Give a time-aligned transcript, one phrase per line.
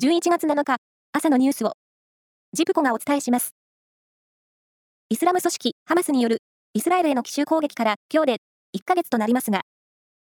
[0.00, 0.76] 11月7日、
[1.10, 1.72] 朝のニュースを、
[2.52, 3.56] ジプコがお伝えします。
[5.08, 6.38] イスラム組織ハマスによる
[6.72, 8.36] イスラエルへの奇襲攻撃から今日で
[8.76, 9.62] 1ヶ月となりますが、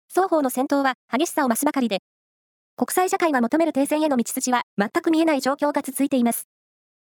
[0.09, 1.99] 双方の戦闘は激しさを増すばかりで、
[2.77, 6.47] 国際社会が求める停戦への道筋は全く見えない状況が続いています。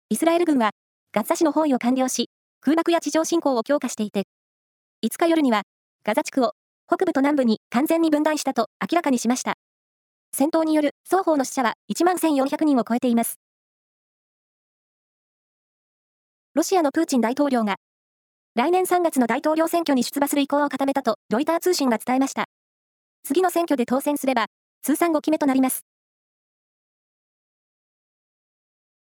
[0.10, 0.74] イスラエル軍は
[1.12, 2.30] ガザ市の包囲を完了し、
[2.62, 4.26] 空爆や地上侵攻を強化していて、
[5.04, 5.64] 5日夜には
[6.04, 6.52] ガザ地区を
[6.86, 9.56] 北部と南部に完全に分断したと明らかにしました。
[10.36, 13.40] 戦闘による双方の死者は1万1400人を超えています。
[16.56, 17.76] ロシアのプーチン大統領が、
[18.56, 22.46] 来年3月の大統領選挙に出馬する意向を固めたとロイター通信が伝えました。
[23.24, 24.48] 次の選挙で当選すれば、
[24.82, 25.86] 通算5期目となります。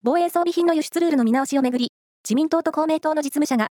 [0.03, 1.91] 防衛装備品の輸出ルールの見直しをめぐり、
[2.23, 3.69] 自民党と公明党の実務者が、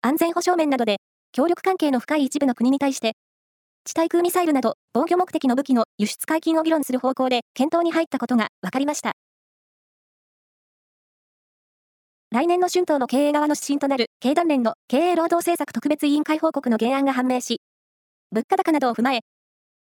[0.00, 0.98] 安全保障面などで
[1.32, 3.14] 協力関係の深い一部の国に対して、
[3.86, 9.12] 地対空ミサイルなど防御目的の武器の輸出解禁を議論する方向で検討に入ったことが分かりました。
[12.30, 17.60] 来年の春闘の経営側の指針となる経団連の経営労働政策特別委員会報告の原案が判明し、
[18.32, 19.20] 物価高などを踏まえ、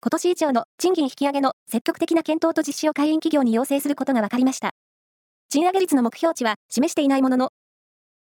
[0.00, 4.70] 今年以上の賃金引き上げの積極的な検討と実施を会員企業に要請することが分かりました。
[5.50, 7.50] 賃上げ率の目標値は示していないものの、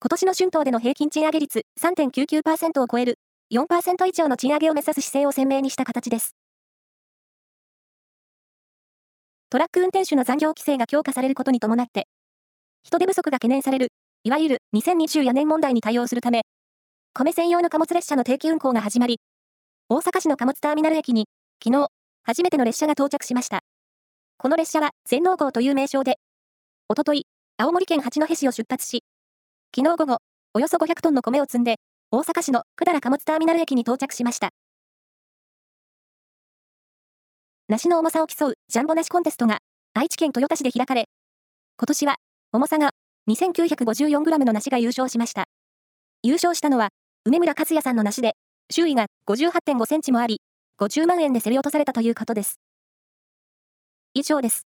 [0.02, 3.16] 今年の春闘での平均賃上げ率3.99%を超える
[3.52, 6.36] 4%以上の賃上げを目指す姿勢を鮮明にした形です。
[9.50, 12.08] トラック運転手の残業規制が強化されることに伴って、
[12.84, 13.90] 人手不足が懸念される、
[14.24, 16.44] いわゆる2024年問題に対応するため、
[17.14, 19.20] 米専用の貨物列車の定期運行が始まり、
[19.90, 21.26] 大阪市の貨物ターミナル駅に、
[21.62, 21.88] 昨日、
[22.24, 23.60] 初めての列車が到着しました。
[24.38, 26.20] この列車は全農号という名称で、
[26.88, 27.26] おととい、
[27.58, 29.04] 青森県八戸市を出発し、
[29.76, 30.18] 昨日午後、
[30.54, 31.76] およそ500トンの米を積んで、
[32.14, 34.50] 大阪市の百済貨物ターミナル駅に到着しました。
[37.70, 39.60] 梨の重さを競うジャンボ梨コンテストが
[39.94, 41.06] 愛知県豊田市で開かれ、
[41.78, 42.16] 今年は
[42.52, 42.92] 重さが
[43.30, 45.46] 2954g の梨が優勝しました。
[46.22, 46.90] 優勝したのは
[47.24, 48.34] 梅村克也さんの梨で、
[48.70, 50.42] 周囲が58.5センチもあり、
[50.82, 52.60] 50万円で競り落とされたということです。
[54.14, 54.71] 以上です。